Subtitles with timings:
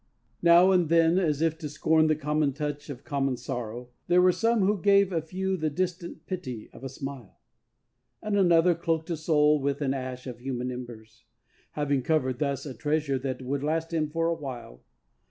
[0.41, 4.31] Now and then, as if to scorn the common touch of common sorrow, There were
[4.31, 7.39] some who gave a few the distant pity of a smile;
[8.19, 11.25] And another cloaked a soul as with an ash of human embers,
[11.73, 14.81] Having covered thus a treasure that would last him for a while.